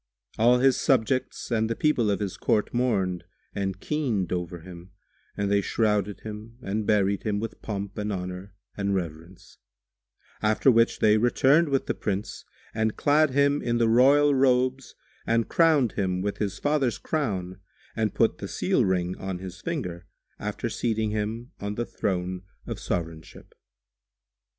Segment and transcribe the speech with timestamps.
[0.39, 4.93] All his subjects and the people of his court mourned and keened over him
[5.37, 9.59] and they shrouded him and buried him with pomp and honour and reverence;
[10.41, 14.95] after which they returned with the Prince and clad him in the royal robes
[15.27, 17.59] and crowned him with his father's crown
[17.95, 20.07] and put the seal ring on his finger,
[20.39, 23.53] after seating him on the Throne of Sovranship.